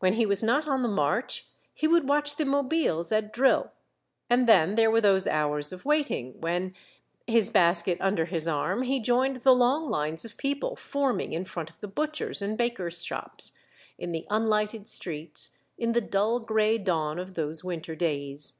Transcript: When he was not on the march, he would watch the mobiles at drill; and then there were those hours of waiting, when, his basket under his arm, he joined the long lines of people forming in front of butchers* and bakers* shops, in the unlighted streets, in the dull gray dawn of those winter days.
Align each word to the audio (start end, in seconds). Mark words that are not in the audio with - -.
When 0.00 0.12
he 0.12 0.26
was 0.26 0.42
not 0.42 0.68
on 0.68 0.82
the 0.82 0.90
march, 0.90 1.46
he 1.72 1.88
would 1.88 2.06
watch 2.06 2.36
the 2.36 2.44
mobiles 2.44 3.10
at 3.10 3.32
drill; 3.32 3.72
and 4.28 4.46
then 4.46 4.74
there 4.74 4.90
were 4.90 5.00
those 5.00 5.26
hours 5.26 5.72
of 5.72 5.86
waiting, 5.86 6.38
when, 6.42 6.74
his 7.26 7.50
basket 7.50 7.96
under 7.98 8.26
his 8.26 8.46
arm, 8.46 8.82
he 8.82 9.00
joined 9.00 9.36
the 9.36 9.54
long 9.54 9.88
lines 9.88 10.22
of 10.22 10.36
people 10.36 10.76
forming 10.76 11.32
in 11.32 11.46
front 11.46 11.70
of 11.70 11.94
butchers* 11.94 12.42
and 12.42 12.58
bakers* 12.58 13.02
shops, 13.02 13.56
in 13.96 14.12
the 14.12 14.26
unlighted 14.28 14.86
streets, 14.86 15.56
in 15.78 15.92
the 15.92 16.02
dull 16.02 16.40
gray 16.40 16.76
dawn 16.76 17.18
of 17.18 17.32
those 17.32 17.64
winter 17.64 17.96
days. 17.96 18.56